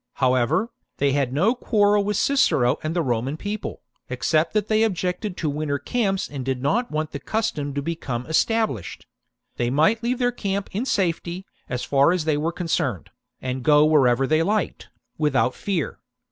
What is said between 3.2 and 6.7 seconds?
People, except that they objected to winter camps and did